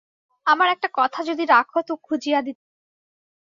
[0.47, 2.71] আমার একটা কথা যদি রাখ তো খুঁজিয়া দিতে পারি।